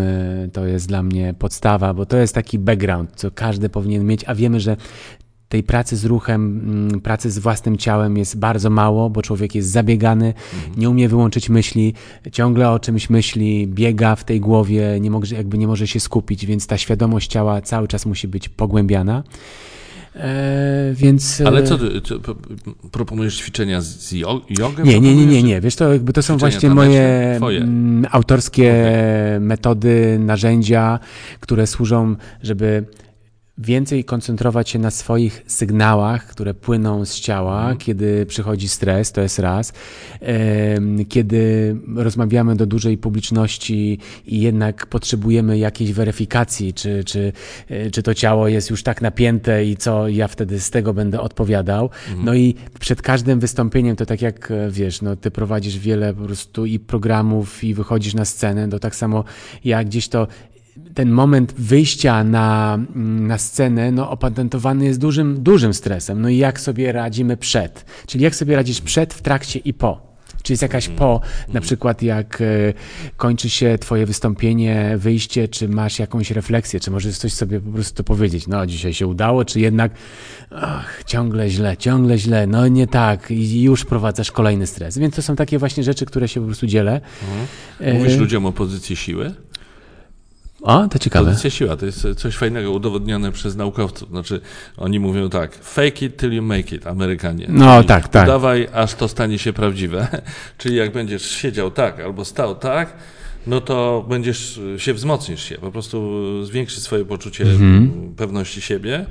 [0.53, 4.34] to jest dla mnie podstawa, bo to jest taki background, co każdy powinien mieć, a
[4.34, 4.76] wiemy, że
[5.48, 9.70] tej pracy z ruchem, mm, pracy z własnym ciałem jest bardzo mało, bo człowiek jest
[9.70, 10.80] zabiegany, mhm.
[10.80, 11.94] nie umie wyłączyć myśli,
[12.32, 16.46] ciągle o czymś myśli, biega w tej głowie, nie może, jakby nie może się skupić,
[16.46, 19.22] więc ta świadomość ciała cały czas musi być pogłębiana.
[20.16, 21.42] E, więc...
[21.46, 22.14] Ale co, ty, co,
[22.90, 24.84] proponujesz ćwiczenia z jogą?
[24.84, 25.60] Nie, nie, nie, nie, nie.
[25.60, 29.40] Wiesz, to, jakby to są właśnie moje mm, autorskie okay.
[29.40, 30.98] metody, narzędzia,
[31.40, 32.84] które służą, żeby
[33.59, 37.77] więcej koncentrować się na swoich sygnałach, które płyną z ciała, mhm.
[37.77, 39.73] kiedy przychodzi stres, to jest raz.
[41.09, 47.33] Kiedy rozmawiamy do dużej publiczności i jednak potrzebujemy jakiejś weryfikacji, czy, czy,
[47.69, 51.21] e, czy to ciało jest już tak napięte i co ja wtedy z tego będę
[51.21, 51.90] odpowiadał.
[52.09, 52.25] Mhm.
[52.25, 56.25] No i przed każdym wystąpieniem to tak jak e, wiesz, no ty prowadzisz wiele po
[56.25, 59.25] prostu i programów i wychodzisz na scenę, to tak samo
[59.64, 60.27] ja gdzieś to
[60.94, 66.20] ten moment wyjścia na, na scenę no, opatentowany jest dużym, dużym stresem.
[66.20, 67.84] No i jak sobie radzimy przed?
[68.06, 70.14] Czyli jak sobie radzisz przed, w trakcie i po?
[70.42, 71.20] Czy jest jakaś po,
[71.52, 72.44] na przykład jak e,
[73.16, 78.04] kończy się twoje wystąpienie, wyjście, czy masz jakąś refleksję, czy możesz coś sobie po prostu
[78.04, 79.92] powiedzieć, no dzisiaj się udało, czy jednak
[80.50, 84.98] ach, ciągle źle, ciągle źle, no nie tak i już prowadzasz kolejny stres.
[84.98, 87.00] Więc to są takie właśnie rzeczy, które się po prostu dzielę.
[87.80, 87.98] Mhm.
[87.98, 88.16] Mówisz e...
[88.16, 89.34] ludziom o pozycji siły?
[90.64, 91.31] O, to ciekawe.
[91.31, 94.09] Pozycja siła to jest coś fajnego, udowodnione przez naukowców.
[94.09, 94.40] Znaczy,
[94.77, 97.46] oni mówią tak, fake it till you make it, Amerykanie.
[97.48, 98.24] No, Czyli tak, tak.
[98.24, 100.09] Udawaj, aż to stanie się prawdziwe.
[100.59, 102.96] Czyli jak będziesz siedział tak albo stał tak,
[103.46, 108.14] no to będziesz się wzmocnisz się, po prostu zwiększysz swoje poczucie mhm.
[108.16, 109.07] pewności siebie.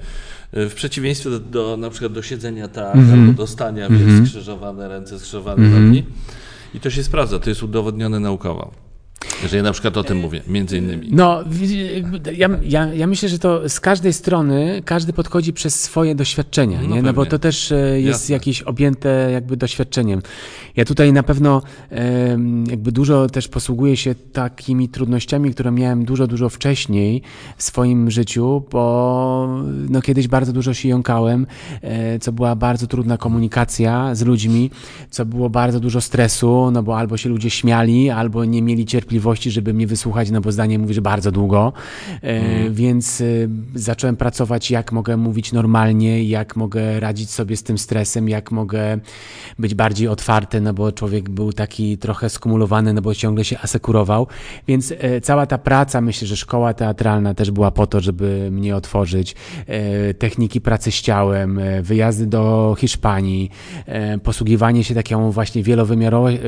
[0.54, 3.22] W przeciwieństwie do, do, na przykład do siedzenia tak, mhm.
[3.22, 4.28] albo do stania, mm -hmm.
[4.28, 5.88] skrzyżowane ręce, skrzyżowane mhm.
[5.88, 6.04] nogi.
[6.74, 8.83] I to się sprawdza, to jest udowodnione naukowo.
[9.50, 11.10] Że ja na przykład o tym mówię, między innymi.
[11.12, 11.44] No,
[12.38, 16.96] ja, ja, ja myślę, że to z każdej strony każdy podchodzi przez swoje doświadczenia, no
[16.96, 17.02] nie?
[17.02, 18.34] No bo to też e, jest Jasne.
[18.34, 20.22] jakieś objęte jakby doświadczeniem.
[20.76, 21.62] Ja tutaj na pewno
[22.68, 27.22] jakby dużo też posługuję się takimi trudnościami, które miałem dużo, dużo wcześniej
[27.58, 31.48] w swoim życiu, bo no kiedyś bardzo dużo się jąkałem,
[31.82, 34.72] e, co była bardzo trudna komunikacja z ludźmi,
[35.10, 39.13] co było bardzo dużo stresu, no bo albo się ludzie śmiali, albo nie mieli cierpliwości,
[39.52, 41.74] żeby mnie wysłuchać, no bo zdanie mówisz bardzo długo,
[42.22, 42.74] mm.
[42.74, 43.26] więc e,
[43.76, 49.00] zacząłem pracować, jak mogę mówić normalnie, jak mogę radzić sobie z tym stresem, jak mogę
[49.60, 54.28] być bardziej otwarty no bo człowiek był taki trochę skumulowany, no bo ciągle się asekurował,
[54.68, 58.76] więc e, cała ta praca, myślę, że szkoła teatralna też była po to, żeby mnie
[58.76, 59.36] otworzyć,
[60.20, 63.50] techniki pracy z ciałem, wyjazdy do Hiszpanii,
[64.24, 65.64] posługiwanie się taką właśnie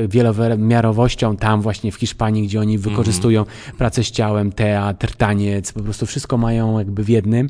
[0.08, 3.44] wielowymiarowością tam właśnie w Hiszpanii, gdzie oni oni wykorzystują
[3.78, 7.48] pracę z ciałem, teatr, taniec, po prostu wszystko mają jakby w jednym.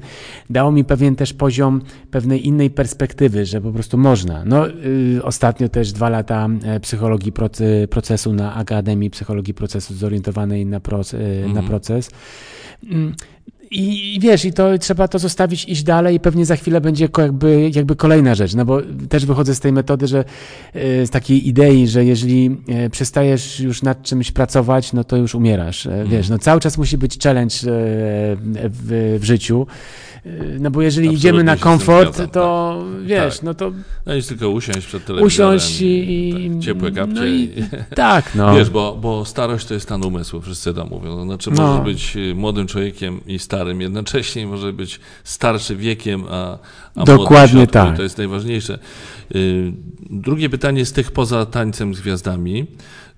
[0.50, 4.44] Dało mi pewien też poziom pewnej innej perspektywy, że po prostu można.
[4.44, 10.66] No, y, ostatnio też dwa lata e, psychologii proce- procesu na Akademii Psychologii Procesu zorientowanej
[10.66, 12.10] na, e, na proces.
[13.72, 16.80] Mm, I, I wiesz, i to trzeba to zostawić, iść dalej i pewnie za chwilę
[16.80, 20.24] będzie jakby, jakby kolejna rzecz, no bo też wychodzę z tej metody, że
[20.74, 25.34] e, z takiej idei, że jeżeli e, przestajesz już nad czymś pracować, no to już
[25.34, 25.86] umierasz.
[25.86, 27.54] E, Wiesz, no cały czas musi być challenge
[28.70, 29.66] w, w życiu,
[30.60, 33.42] no bo jeżeli Absolutnie idziemy na komfort, zgadzam, to wiesz, Tak.
[33.42, 33.72] no to
[34.06, 35.56] No jest tylko usiąść przed telewizorem.
[35.56, 36.50] usiąść i...
[36.54, 37.14] tak, ciepłe kapcie.
[37.14, 37.50] No i, i,
[37.94, 38.54] tak, no.
[38.56, 41.16] Wiesz, bo, bo starość to jest stan umysłu, wszyscy to mówią.
[41.16, 41.66] To znaczy, No.
[41.66, 46.58] może być y, młodym człowiekiem i starym jednocześnie, może być starszy wiekiem, a,
[46.94, 47.96] a Dokładnie tak.
[47.96, 48.78] To jest najważniejsze.
[49.34, 49.72] Y,
[50.10, 52.66] Drugie pytanie z tych poza tańcem z gwiazdami.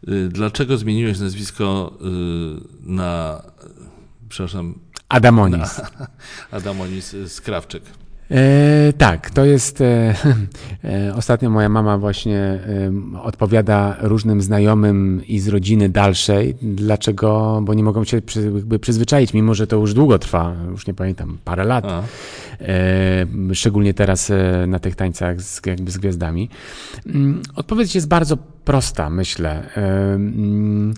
[0.09, 3.43] Y, Dlaczego zmieniłeś nazwisko y, na,
[4.29, 4.75] przepraszam,
[5.09, 5.81] Adamonis.
[6.51, 7.83] Adamonis Skrawczyk?
[8.31, 9.81] E, tak, to jest.
[9.81, 9.85] E,
[10.85, 12.61] e, ostatnio moja mama właśnie e,
[13.23, 16.55] odpowiada różnym znajomym i z rodziny dalszej.
[16.63, 17.61] Dlaczego?
[17.65, 21.39] Bo nie mogą się przy, przyzwyczaić, mimo że to już długo trwa, już nie pamiętam,
[21.45, 21.85] parę lat.
[22.61, 26.49] E, szczególnie teraz e, na tych tańcach z, jakby z gwiazdami.
[27.07, 29.63] Mm, Odpowiedź jest bardzo prosta, myślę.
[29.77, 30.95] E, mm, e,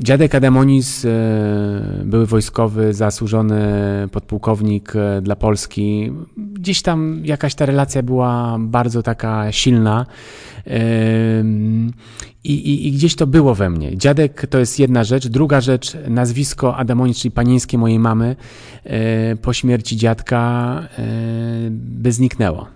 [0.00, 1.08] Dziadek Adamonis, e,
[2.04, 3.62] były wojskowy, zasłużony
[4.12, 6.12] podpułkownik e, dla Polski.
[6.36, 10.06] Gdzieś tam jakaś ta relacja była bardzo taka silna.
[12.44, 13.98] I, i, I gdzieś to było we mnie.
[13.98, 15.28] Dziadek to jest jedna rzecz.
[15.28, 18.36] Druga rzecz, nazwisko Adamonis, czyli panieńskie mojej mamy,
[19.42, 20.82] po śmierci dziadka
[21.70, 22.66] by zniknęło.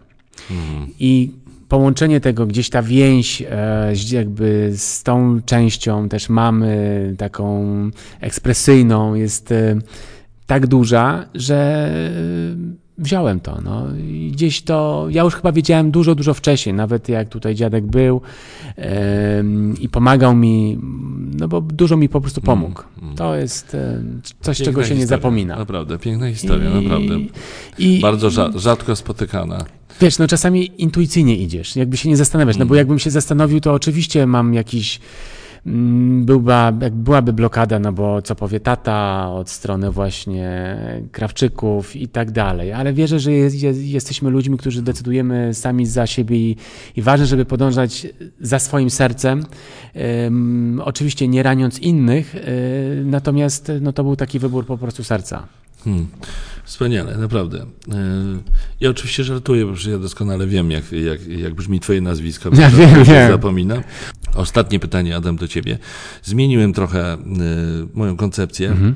[0.50, 1.30] mm, I
[1.68, 7.64] połączenie tego, gdzieś ta więź e, jakby z tą częścią też mamy, taką
[8.20, 9.76] ekspresyjną, jest e,
[10.46, 11.90] tak duża, że
[12.98, 13.60] wziąłem to.
[13.64, 13.86] No.
[13.96, 18.20] I gdzieś to, ja już chyba wiedziałem dużo, dużo wcześniej, nawet jak tutaj dziadek był
[18.76, 20.78] em, i pomagał mi,
[21.38, 22.82] no bo dużo mi po prostu pomógł.
[23.16, 25.18] To jest em, coś, czego piękna się nie historia.
[25.18, 25.56] zapomina.
[25.56, 27.14] Naprawdę, piękna historia, I- naprawdę.
[27.78, 29.64] I, Bardzo rza- rzadko spotykana.
[30.00, 33.72] Wiesz, no czasami intuicyjnie idziesz, jakby się nie zastanawiasz, no bo jakbym się zastanowił, to
[33.72, 35.06] oczywiście mam jakiś, mm,
[36.20, 40.76] byłba, jak byłaby blokada, no bo co powie tata od strony właśnie
[41.12, 46.06] Krawczyków i tak dalej, ale wierzę, że jest, jest, jesteśmy ludźmi, którzy decydujemy sami za
[46.06, 46.56] siebie i,
[46.96, 48.06] i ważne, żeby podążać
[48.40, 49.42] za swoim sercem,
[50.26, 55.46] Ym, oczywiście nie raniąc innych, y, natomiast no to był taki wybór po prostu serca.
[55.84, 56.06] Hmm.
[56.64, 57.58] Wspaniale, naprawdę.
[57.88, 57.94] Yy,
[58.80, 62.50] Ja oczywiście żartuję, bo ja doskonale wiem, jak, jak, jak brzmi twoje nazwisko.
[62.58, 63.32] Ja wiem, wiem.
[63.32, 63.82] Zapominam.
[64.36, 65.78] Ostatnie pytanie, Adam, do ciebie.
[66.22, 68.68] Zmieniłem trochę yy, moją koncepcję.
[68.70, 68.94] Mhm.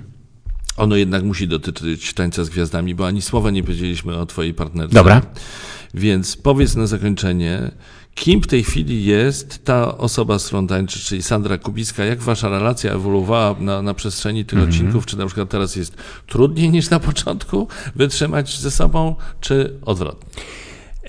[0.77, 4.95] Ono jednak musi dotyczyć tańca z gwiazdami, bo ani słowa nie powiedzieliśmy o twojej partnerce.
[4.95, 5.23] Dobra.
[5.95, 7.71] Więc powiedz na zakończenie,
[8.15, 12.05] kim w tej chwili jest ta osoba, z którą tańczysz, czyli Sandra Kubicka?
[12.05, 14.71] Jak wasza relacja ewoluowała na, na przestrzeni tych Mhm.
[14.75, 15.07] odcinków?
[15.07, 20.31] Czy na przykład teraz jest trudniej niż na początku wytrzymać ze sobą, czy odwrotnie?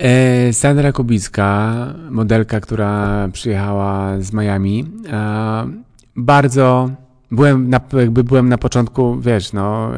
[0.02, 1.74] E, Sandra Kubicka,
[2.10, 5.68] modelka, która przyjechała z Miami, e,
[6.16, 6.92] bardzo
[7.32, 9.92] byłem na, jakby byłem na początku, wiesz, no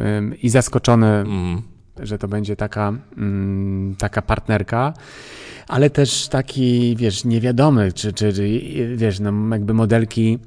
[0.43, 1.61] i zaskoczony, Mhm.
[1.99, 4.93] że to będzie taka, mm, taka partnerka,
[5.67, 8.61] ale też taki, wiesz, niewiadomy, czy, czy, czy
[8.95, 10.39] wiesz, no jakby modelki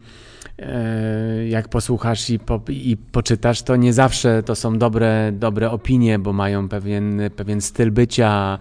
[1.48, 6.32] jak posłuchasz i, po, i poczytasz, to nie zawsze to są dobre, dobre opinie, bo
[6.32, 8.58] mają pewien, pewien styl bycia,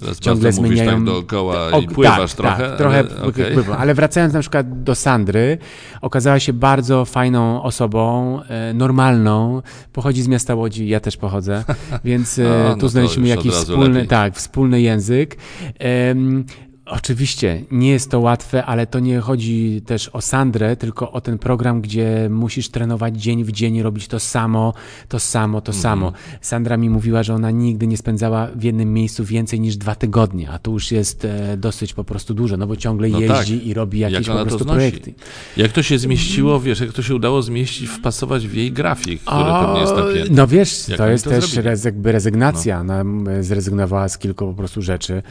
[0.00, 0.90] Teraz ciągle mówisz zmieniają.
[0.90, 2.68] tak dookoła i pływasz tak, trochę.
[2.68, 3.76] Tak, trochę ale, pływam.
[3.80, 5.58] Ale wracając na przykład do Sandry,
[6.00, 9.62] okazała się bardzo fajną osobą, e, normalną.
[9.92, 11.64] Pochodzi z miasta Łodzi, ja też pochodzę,
[12.04, 14.08] więc e, no tu znaleźliśmy jakiś wspólny, lepiej.
[14.08, 15.36] tak, wspólny język.
[16.90, 21.38] Oczywiście nie jest to łatwe, ale to nie chodzi też o Sandrę, tylko o ten
[21.38, 24.74] program, gdzie musisz trenować dzień w dzień, robić to samo,
[25.08, 25.82] to samo, to Mhm.
[25.82, 26.12] samo.
[26.40, 30.50] Sandra mi mówiła, że ona nigdy nie spędzała w jednym miejscu więcej niż dwa tygodnie,
[30.50, 33.66] a to już jest e, dosyć po prostu dużo, no bo ciągle No jeździ tak.
[33.66, 35.14] i robi Jak jakieś ona po prostu projekty.
[35.56, 39.40] Jak to się zmieściło, wiesz, jak to się udało zmieścić, wpasować w jej grafik, który
[39.44, 40.30] O, pewnie jest napięty.
[40.32, 42.80] No wiesz, Jak to jest to też rez, jakby rezygnacja.
[42.80, 45.22] Ona m, zrezygnowała z kilku po prostu rzeczy.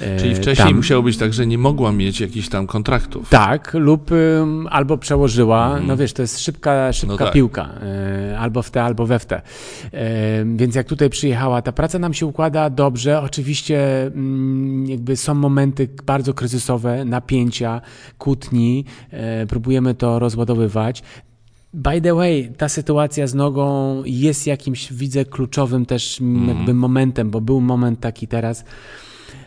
[0.00, 0.76] e, Czyli wcześniej tam.
[0.76, 3.28] musiało być tak, że nie mogła mieć jakichś tam kontraktów.
[3.28, 4.10] Tak, lub
[4.70, 5.80] albo przełożyła.
[5.80, 7.18] No wiesz, to jest szybka, szybka Mhm.
[7.20, 7.34] No tak.
[7.34, 7.68] piłka.
[8.32, 9.42] y, albo w te, albo we w te.
[10.56, 13.20] Więc jak tutaj przyjechała, ta praca nam się układa dobrze.
[13.20, 14.10] Oczywiście
[14.86, 17.80] jakby są momenty bardzo kryzysowe, napięcia,
[18.18, 18.84] kłótni.
[19.10, 21.02] E, próbujemy to rozładowywać.
[21.74, 26.48] By the way, ta sytuacja z nogą jest jakimś, widzę, kluczowym też mm.
[26.48, 28.64] jakby momentem, bo był moment taki teraz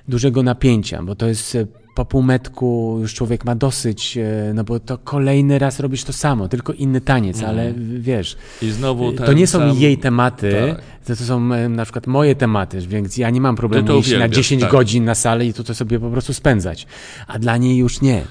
[0.08, 1.66] dużego napięcia, bo to jest e,
[1.98, 6.48] po półmetku już człowiek ma dosyć, e, no bo to kolejny raz robisz to samo,
[6.48, 7.50] tylko inny taniec, mm.
[7.50, 9.78] ale wiesz, I znowu to nie są sam...
[9.78, 10.82] jej tematy, tak.
[11.06, 14.30] to, to są e, na przykład moje tematy, więc ja nie mam problemu iść na
[14.30, 14.72] 10 tak.
[14.72, 16.88] godzin na salę i to sobie po prostu spędzać,
[17.28, 18.22] a dla niej już nie.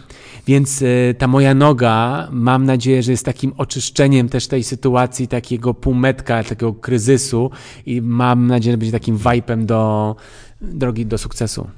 [0.46, 5.74] Więc e, ta moja noga, mam nadzieję, że jest takim oczyszczeniem też tej sytuacji, takiego
[5.74, 7.50] półmetka, takiego kryzysu
[7.86, 10.16] i mam nadzieję, że będzie takim wajpem do
[10.60, 11.70] drogi do sukcesu.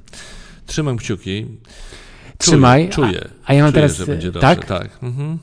[0.66, 1.46] Trzymam kciuki.
[2.38, 2.88] Trzymaj.
[2.88, 3.28] Czuję.
[3.44, 3.96] A, a ja mam czuję, teraz.
[3.96, 4.40] Że będzie dobrze.
[4.40, 4.64] Tak?
[4.64, 4.88] Tak.
[5.02, 5.38] Mhm.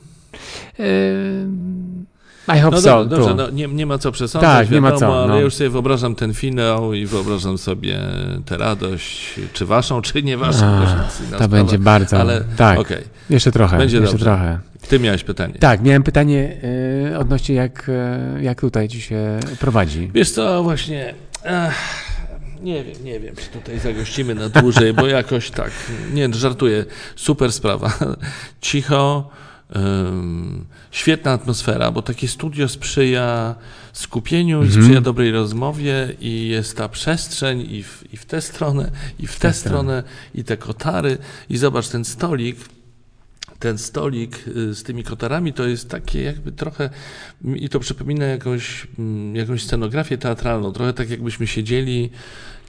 [2.48, 3.04] I hope no so.
[3.04, 5.32] Dobrze, dobrze no, nie, nie ma co przesądzać, tak, wiadomo, nie ma co, no.
[5.32, 7.98] ale już sobie wyobrażam ten finał i wyobrażam sobie
[8.44, 10.66] tę radość, czy waszą, czy nie waszą.
[10.66, 11.48] A, to sprawa.
[11.48, 13.02] będzie bardzo, ale, tak, okay.
[13.30, 14.24] jeszcze trochę, będzie jeszcze dobrze.
[14.24, 14.58] trochę.
[14.88, 15.54] Ty miałeś pytanie.
[15.54, 16.56] Tak, miałem pytanie
[17.12, 17.88] y, odnośnie jak,
[18.38, 20.10] y, jak tutaj ci się prowadzi.
[20.14, 21.14] Wiesz co, właśnie...
[22.62, 25.70] nie wiem, nie wiem, czy tutaj zagościmy na dłużej, bo jakoś tak,
[26.12, 26.84] nie, żartuję,
[27.16, 27.98] super sprawa.
[28.60, 29.30] Cicho,
[29.74, 33.54] um, świetna atmosfera, bo takie studio sprzyja
[33.92, 34.82] skupieniu i mhm.
[34.82, 39.38] sprzyja dobrej rozmowie i jest ta przestrzeń i w, i w tę stronę, i w
[39.38, 40.02] tę stronę,
[40.34, 41.18] i te kotary.
[41.48, 42.56] I zobacz ten stolik,
[43.58, 46.90] ten stolik y, z tymi kotarami to jest takie jakby trochę,
[47.44, 52.10] i to przypomina jakąś, mm, jakąś scenografię teatralną, trochę tak jakbyśmy siedzieli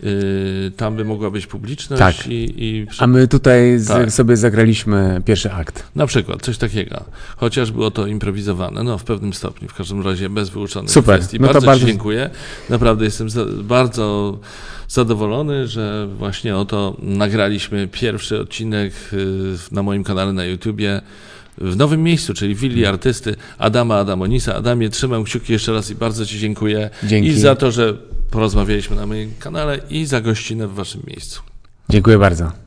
[0.04, 2.00] Yy, tam by mogła być publiczność.
[2.00, 2.28] Tak.
[2.28, 2.88] I, i...
[3.00, 4.12] A my tutaj tak.
[4.12, 5.84] sobie zagraliśmy pierwszy akt.
[5.96, 7.04] Na przykład, coś takiego.
[7.38, 11.16] Chociaż było to improwizowane, no w pewnym stopniu, w każdym razie bez wyuczonych Super.
[11.16, 11.40] kwestii.
[11.40, 12.30] No bardzo, bardzo Ci dziękuję.
[12.70, 14.38] Naprawdę jestem za, bardzo
[14.88, 19.20] zadowolony, że właśnie oto nagraliśmy pierwszy odcinek yy,
[19.72, 21.02] na moim kanale na YouTubie
[21.58, 24.56] w nowym miejscu, czyli w willi artysty Adama Adamonisa.
[24.56, 26.90] Adamie, trzymam kciuki jeszcze raz i bardzo Ci dziękuję.
[27.04, 27.30] Dzięki.
[27.30, 27.94] I za to, że
[28.32, 31.42] porozmawialiśmy na moim kanale i za gościnę w Waszym miejscu.
[31.90, 32.67] Dziękuję bardzo.